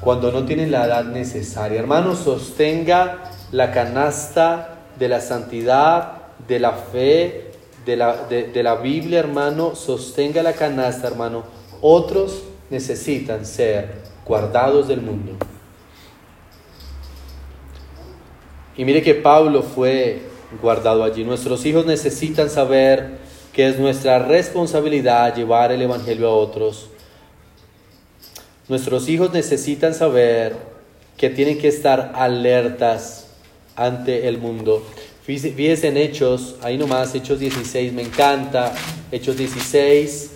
[0.00, 1.80] Cuando no tienen la edad necesaria.
[1.80, 7.50] Hermano, sostenga la canasta de la santidad, de la fe,
[7.84, 9.74] de la, de la Biblia, hermano.
[9.74, 11.42] Sostenga la canasta, hermano.
[11.80, 15.32] Otros necesitan ser guardados del mundo.
[18.76, 20.22] Y mire que Pablo fue
[20.60, 21.24] guardado allí.
[21.24, 23.18] Nuestros hijos necesitan saber
[23.52, 26.90] que es nuestra responsabilidad llevar el Evangelio a otros.
[28.68, 30.56] Nuestros hijos necesitan saber
[31.16, 33.28] que tienen que estar alertas
[33.76, 34.82] ante el mundo.
[35.22, 38.72] Fíjense en Hechos, ahí nomás, Hechos 16, me encanta.
[39.10, 40.30] Hechos 16,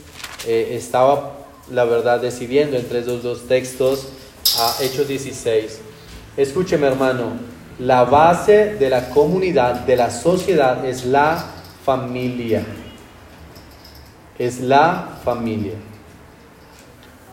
[0.46, 1.39] eh, estaba
[1.70, 4.09] la verdad decidiendo entre esos dos textos
[4.59, 5.80] a Hechos 16.
[6.37, 7.33] Escúcheme hermano,
[7.78, 11.44] la base de la comunidad, de la sociedad es la
[11.85, 12.64] familia
[14.40, 15.74] es la familia.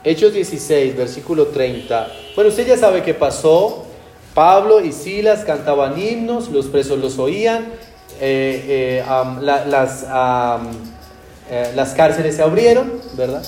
[0.03, 2.07] Hechos 16, versículo 30.
[2.35, 3.85] Bueno, usted ya sabe qué pasó.
[4.33, 7.67] Pablo y Silas cantaban himnos, los presos los oían,
[8.19, 9.03] eh, eh,
[9.41, 10.05] las,
[11.49, 13.41] eh, las cárceles se abrieron, ¿verdad?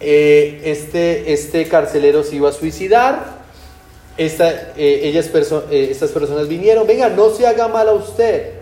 [0.00, 3.44] Este, este carcelero se iba a suicidar.
[4.16, 5.30] Esta, ellas
[5.70, 8.52] estas personas vinieron, venga, no se haga mal a usted.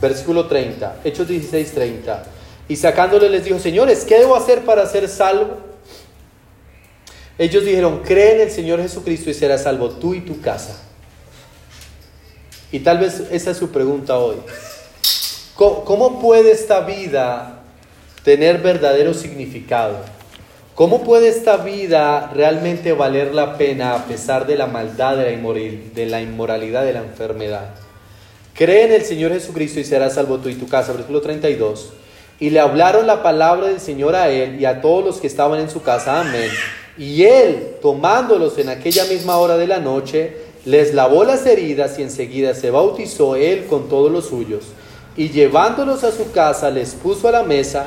[0.00, 2.24] Versículo 30, Hechos 16, 30.
[2.68, 5.58] Y sacándole les dijo, señores, ¿qué debo hacer para ser salvo?
[7.36, 10.80] Ellos dijeron, cree en el Señor Jesucristo y serás salvo tú y tu casa.
[12.70, 14.36] Y tal vez esa es su pregunta hoy.
[15.54, 17.60] ¿Cómo, puede esta vida
[18.24, 19.98] tener verdadero significado?
[20.74, 26.20] ¿Cómo puede esta vida realmente valer la pena a pesar de la maldad, de la,
[26.20, 27.76] inmoralidad, de la enfermedad?
[28.54, 30.90] Cree en el Señor Jesucristo y serás salvo tú y tu casa.
[30.90, 31.90] Versículo 32.
[32.40, 35.60] Y le hablaron la palabra del Señor a él y a todos los que estaban
[35.60, 36.20] en su casa.
[36.20, 36.50] Amén.
[36.98, 42.02] Y él, tomándolos en aquella misma hora de la noche, les lavó las heridas y
[42.02, 44.64] enseguida se bautizó él con todos los suyos.
[45.16, 47.86] Y llevándolos a su casa, les puso a la mesa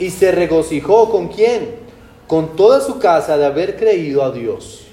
[0.00, 1.79] y se regocijó con quién?
[2.30, 4.86] Con toda su casa de haber creído a Dios.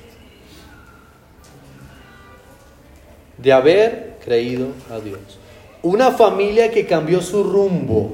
[3.37, 5.19] De haber creído a Dios.
[5.83, 8.13] Una familia que cambió su rumbo,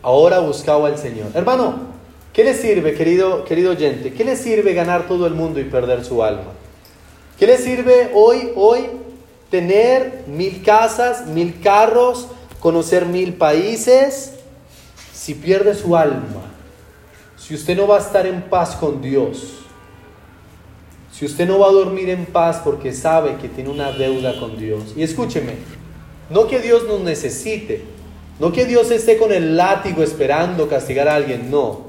[0.00, 1.26] ahora buscaba al Señor.
[1.34, 1.92] Hermano,
[2.32, 4.14] ¿Qué le sirve, querido, querido oyente?
[4.14, 6.52] ¿Qué le sirve ganar todo el mundo y perder su alma?
[7.38, 8.86] ¿Qué le sirve hoy, hoy,
[9.50, 12.28] tener mil casas, mil carros,
[12.60, 14.32] conocer mil países,
[15.12, 16.43] si pierde su alma?
[17.46, 19.56] Si usted no va a estar en paz con Dios,
[21.12, 24.56] si usted no va a dormir en paz porque sabe que tiene una deuda con
[24.56, 24.94] Dios.
[24.96, 25.56] Y escúcheme,
[26.30, 27.84] no que Dios nos necesite,
[28.40, 31.80] no que Dios esté con el látigo esperando castigar a alguien, no.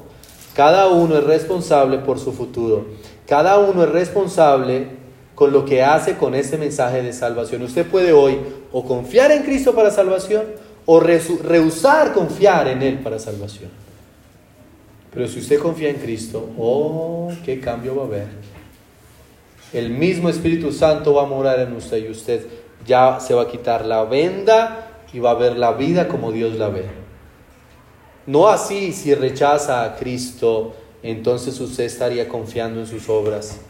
[0.54, 2.88] Cada uno es responsable por su futuro.
[3.26, 4.88] Cada uno es responsable
[5.36, 7.62] con lo que hace con ese mensaje de salvación.
[7.62, 8.40] Usted puede hoy
[8.74, 10.44] o confiar en Cristo para salvación
[10.86, 13.85] o rehusar confiar en Él para salvación.
[15.16, 18.28] Pero si usted confía en Cristo, oh, qué cambio va a haber.
[19.72, 22.46] El mismo Espíritu Santo va a morar en usted y usted
[22.86, 26.56] ya se va a quitar la venda y va a ver la vida como Dios
[26.56, 26.84] la ve.
[28.28, 33.62] No así si rechaza a Cristo, entonces usted estaría confiando en sus obras.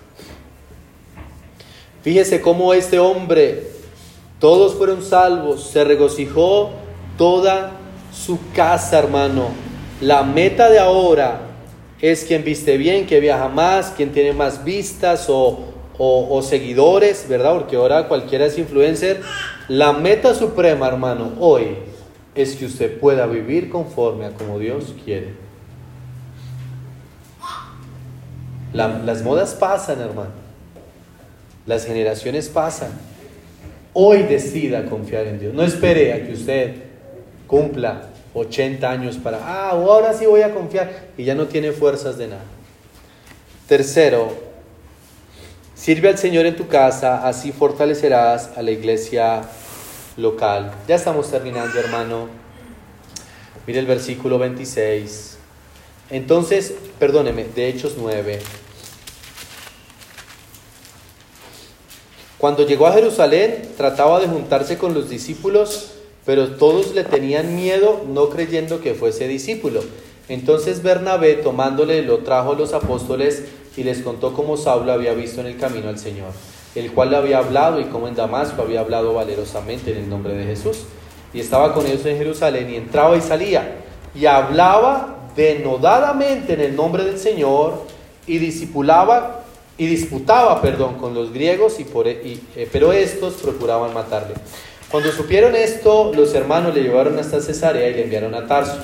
[2.01, 3.67] Fíjese cómo este hombre,
[4.39, 6.71] todos fueron salvos, se regocijó
[7.19, 7.71] toda
[8.12, 9.64] su casa, hermano.
[10.01, 11.41] La meta de ahora
[12.01, 17.53] es quien viste bien, que viaja más, quien tiene más vistas o, o seguidores, ¿verdad?
[17.53, 19.21] Porque ahora cualquiera es influencer.
[19.67, 21.77] La meta suprema, hermano, hoy
[22.36, 25.45] es que usted pueda vivir conforme a como Dios quiere.
[28.73, 30.31] las modas pasan, hermano.
[31.65, 32.91] Las generaciones pasan.
[33.93, 35.53] Hoy decida confiar en Dios.
[35.53, 36.75] No espere a que usted
[37.47, 42.17] cumpla 80 años para, ah, ahora sí voy a confiar y ya no tiene fuerzas
[42.17, 42.43] de nada.
[43.67, 44.31] Tercero,
[45.73, 49.41] sirve al Señor en tu casa, así fortalecerás a la iglesia
[50.17, 50.71] local.
[50.87, 52.27] Ya estamos terminando, hermano.
[53.65, 55.37] Mire el versículo 26.
[56.11, 58.39] Entonces, perdóneme, de Hechos 9.
[62.37, 65.94] Cuando llegó a Jerusalén, trataba de juntarse con los discípulos,
[66.25, 69.81] pero todos le tenían miedo, no creyendo que fuese discípulo.
[70.27, 73.43] Entonces Bernabé, tomándole, lo trajo a los apóstoles
[73.77, 76.31] y les contó cómo Saulo había visto en el camino al Señor
[76.75, 80.33] el cual le había hablado y como en Damasco había hablado valerosamente en el nombre
[80.33, 80.83] de Jesús.
[81.33, 83.77] Y estaba con ellos en Jerusalén y entraba y salía
[84.13, 87.83] y hablaba denodadamente en el nombre del Señor
[88.27, 89.43] y discipulaba
[89.77, 94.35] y disputaba, perdón, con los griegos y por, e, eh, pero estos procuraban matarle.
[94.89, 98.77] Cuando supieron esto, los hermanos le llevaron hasta Cesarea y le enviaron a Tarso.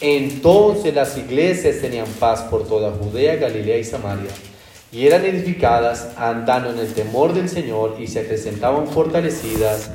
[0.00, 4.30] Entonces las iglesias tenían paz por toda Judea, Galilea y Samaria
[4.90, 9.90] y eran edificadas andando en el temor del Señor y se acrecentaban fortalecidas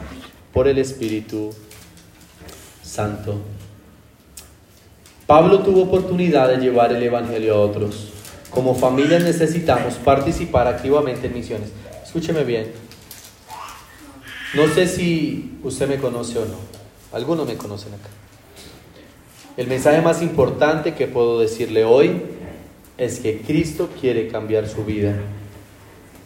[0.54, 1.50] por el Espíritu
[2.84, 3.42] Santo.
[5.26, 8.10] Pablo tuvo oportunidad de llevar el Evangelio a otros.
[8.52, 11.70] Como familia necesitamos participar activamente en misiones.
[12.06, 12.83] Escúcheme bien.
[14.54, 16.58] No sé si usted me conoce o no.
[17.12, 18.10] Algunos me conocen acá.
[19.58, 22.22] El mensaje más importante que puedo decirle hoy
[22.98, 25.16] es que Cristo quiere cambiar su vida.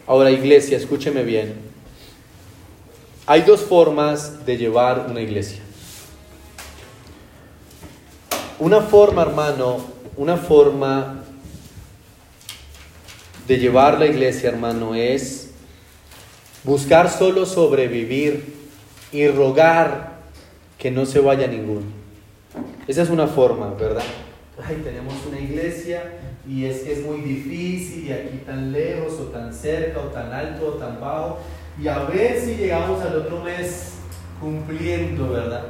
[0.06, 1.54] Ahora, iglesia, escúcheme bien.
[3.26, 5.60] Hay dos formas de llevar una iglesia.
[8.58, 9.78] Una forma, hermano,
[10.16, 11.22] una forma
[13.46, 15.47] de llevar la iglesia, hermano, es
[16.68, 18.44] buscar solo sobrevivir
[19.10, 20.18] y rogar
[20.76, 21.86] que no se vaya ninguno.
[22.86, 24.02] Esa es una forma, ¿verdad?
[24.62, 26.02] Ay, tenemos una iglesia
[26.46, 30.30] y es que es muy difícil y aquí tan lejos o tan cerca o tan
[30.30, 31.38] alto o tan bajo
[31.82, 33.94] y a ver si llegamos al otro mes
[34.38, 35.68] cumpliendo, ¿verdad?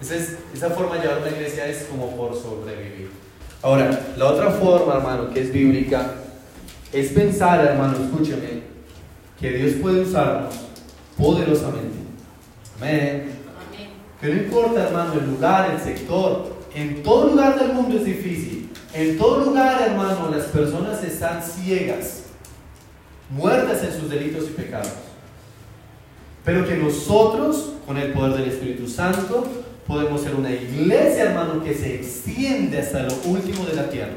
[0.00, 3.10] Esa, es, esa forma de llevar una iglesia es como por sobrevivir.
[3.60, 6.14] Ahora, la otra forma, hermano, que es bíblica,
[6.94, 8.69] es pensar, hermano, escúcheme,
[9.40, 10.54] que Dios puede usarnos
[11.16, 11.98] poderosamente.
[12.78, 13.40] Amén.
[14.20, 18.70] Que no importa, hermano, el lugar, el sector, en todo lugar del mundo es difícil.
[18.92, 22.24] En todo lugar, hermano, las personas están ciegas,
[23.30, 24.92] muertas en sus delitos y pecados.
[26.44, 29.46] Pero que nosotros, con el poder del Espíritu Santo,
[29.86, 34.12] podemos ser una iglesia, hermano, que se extiende hasta lo último de la tierra.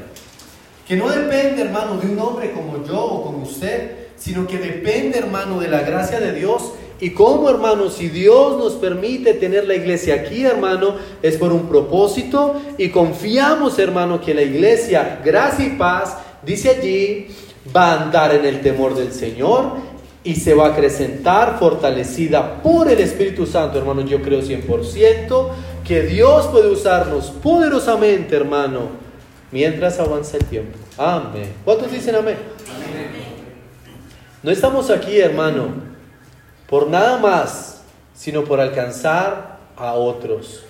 [0.86, 5.18] Que no depende, hermano, de un hombre como yo o como usted, sino que depende,
[5.18, 6.72] hermano, de la gracia de Dios.
[7.00, 11.68] Y como, hermano, si Dios nos permite tener la iglesia aquí, hermano, es por un
[11.68, 12.54] propósito.
[12.78, 17.28] Y confiamos, hermano, que la iglesia, gracia y paz, dice allí,
[17.74, 19.72] va a andar en el temor del Señor
[20.22, 24.00] y se va a acrecentar fortalecida por el Espíritu Santo, hermano.
[24.02, 25.48] Yo creo 100%
[25.86, 28.88] que Dios puede usarnos poderosamente, hermano,
[29.52, 30.78] mientras avanza el tiempo.
[30.96, 31.52] Amén.
[31.64, 32.36] ¿Cuántos dicen amén?
[34.44, 35.68] No estamos aquí, hermano,
[36.68, 37.80] por nada más,
[38.14, 40.64] sino por alcanzar a otros.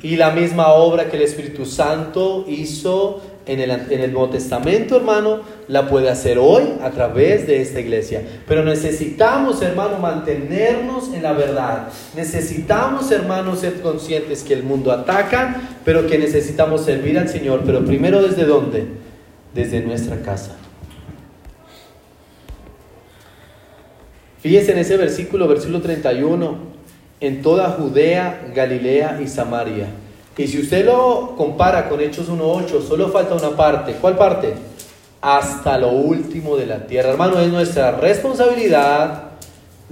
[0.00, 5.88] Y la misma obra que el Espíritu Santo hizo en el, Nuevo Testamento, hermano, la
[5.88, 8.22] puede hacer hoy a través de esta iglesia.
[8.46, 11.88] Pero necesitamos, hermano, mantenernos en la verdad.
[12.14, 17.62] Necesitamos, hermano, ser conscientes que el mundo ataca, pero que necesitamos servir al Señor.
[17.66, 18.86] Pero primero, ¿desde dónde?
[19.52, 20.59] Desde nuestra casa.
[24.42, 26.56] Fíjense en ese versículo, versículo 31,
[27.20, 29.88] en toda Judea, Galilea y Samaria
[30.40, 33.92] y si usted lo compara con Hechos 1.8, solo falta una parte.
[34.00, 34.54] ¿Cuál parte?
[35.20, 37.10] Hasta lo último de la tierra.
[37.10, 39.24] Hermano, es nuestra responsabilidad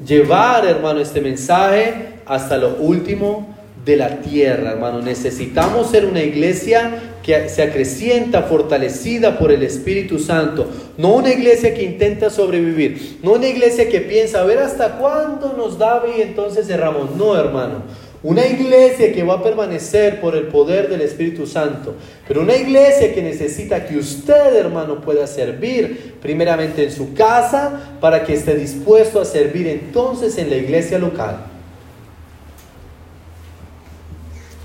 [0.03, 3.58] llevar, hermano, este mensaje hasta lo último
[3.89, 5.01] de la tierra, hermano.
[5.01, 10.68] Necesitamos ser una iglesia que se acrecienta, fortalecida por el Espíritu Santo.
[10.99, 13.18] No una iglesia que intenta sobrevivir.
[13.22, 17.16] No una iglesia que piensa, a ver hasta cuándo nos da y entonces cerramos.
[17.16, 21.95] No, hermano una iglesia que va a permanecer por el poder del Espíritu Santo.
[22.26, 28.24] Pero una iglesia que necesita que usted, hermano, pueda servir primeramente en su casa para
[28.24, 31.47] que esté dispuesto a servir entonces en la iglesia local.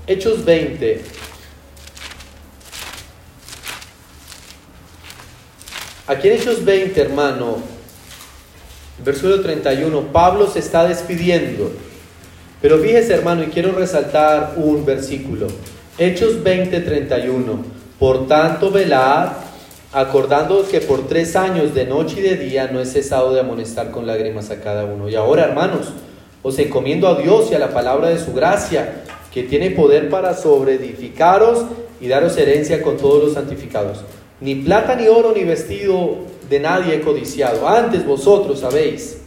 [0.06, 1.00] Hechos 20.
[6.06, 7.56] Aquí en Hechos 20, hermano,
[9.02, 11.72] versículo 31, Pablo se está despidiendo.
[12.60, 15.46] Pero fíjese hermano, y quiero resaltar un versículo.
[15.96, 17.64] Hechos 20:31.
[17.98, 19.32] Por tanto, velad,
[19.92, 23.90] acordándoos que por tres años de noche y de día no he cesado de amonestar
[23.90, 25.08] con lágrimas a cada uno.
[25.08, 25.92] Y ahora, hermanos,
[26.42, 30.36] os encomiendo a Dios y a la palabra de su gracia, que tiene poder para
[30.36, 31.64] sobreedificaros
[32.00, 34.04] y daros herencia con todos los santificados.
[34.40, 36.18] Ni plata, ni oro, ni vestido
[36.48, 37.66] de nadie he codiciado.
[37.66, 39.22] Antes vosotros sabéis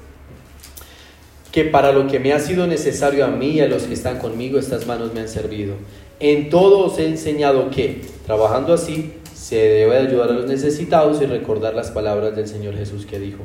[1.52, 4.18] que para lo que me ha sido necesario a mí y a los que están
[4.18, 5.74] conmigo, estas manos me han servido.
[6.22, 11.26] En todo os he enseñado que, trabajando así, se debe ayudar a los necesitados y
[11.26, 13.40] recordar las palabras del Señor Jesús que dijo,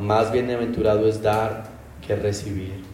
[0.00, 1.70] más bienaventurado es dar
[2.04, 2.89] que recibir.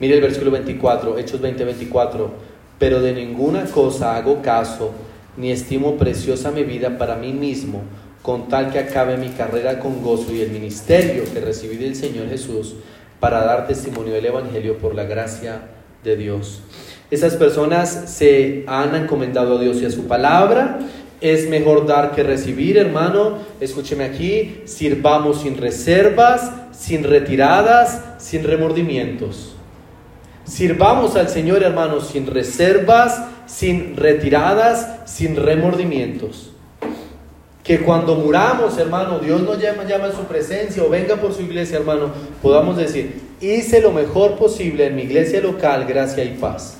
[0.00, 2.30] Mire el versículo 24, Hechos 20, 24,
[2.78, 4.92] pero de ninguna cosa hago caso,
[5.36, 7.82] ni estimo preciosa mi vida para mí mismo
[8.22, 12.28] con tal que acabe mi carrera con gozo y el ministerio que recibí del Señor
[12.28, 12.74] Jesús
[13.18, 15.62] para dar testimonio del Evangelio por la gracia
[16.04, 16.60] de Dios.
[17.10, 20.78] Esas personas se han encomendado a Dios y a su palabra.
[21.20, 23.38] Es mejor dar que recibir, hermano.
[23.60, 29.56] Escúcheme aquí, sirvamos sin reservas, sin retiradas, sin remordimientos.
[30.50, 36.50] Sirvamos al Señor, hermano, sin reservas, sin retiradas, sin remordimientos
[37.70, 41.42] que cuando muramos, hermano, Dios nos llama, llama a su presencia o venga por su
[41.42, 42.10] iglesia, hermano,
[42.42, 46.78] podamos decir, hice lo mejor posible en mi iglesia local, gracia y paz.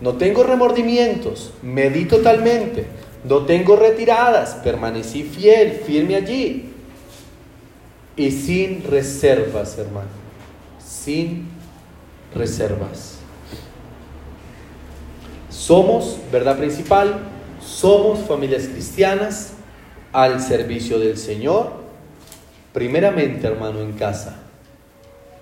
[0.00, 2.86] No tengo remordimientos, me di totalmente,
[3.28, 6.70] no tengo retiradas, permanecí fiel, firme allí.
[8.14, 10.10] Y sin reservas, hermano,
[10.78, 11.48] sin
[12.36, 13.18] reservas.
[15.50, 17.18] Somos, verdad principal,
[17.60, 19.54] Somos familias cristianas
[20.12, 21.72] al servicio del Señor,
[22.72, 24.36] primeramente hermano en casa,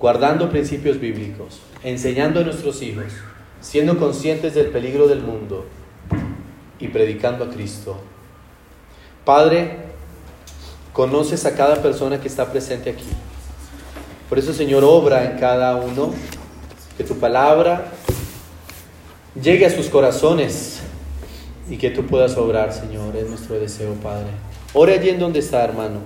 [0.00, 3.12] guardando principios bíblicos, enseñando a nuestros hijos,
[3.60, 5.66] siendo conscientes del peligro del mundo
[6.80, 7.98] y predicando a Cristo.
[9.24, 9.78] Padre,
[10.92, 13.04] conoces a cada persona que está presente aquí.
[14.28, 16.14] Por eso, Señor, obra en cada uno,
[16.96, 17.86] que tu palabra
[19.40, 20.80] llegue a sus corazones
[21.68, 24.28] y que tú puedas obrar, Señor, es nuestro deseo, Padre.
[24.74, 26.00] Ore allí en donde está, hermano.